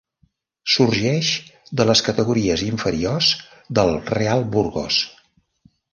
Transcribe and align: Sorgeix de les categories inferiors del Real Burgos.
Sorgeix 0.75 1.27
de 1.81 1.85
les 1.89 2.01
categories 2.07 2.65
inferiors 2.69 3.29
del 3.81 3.93
Real 4.15 4.45
Burgos. 4.57 4.99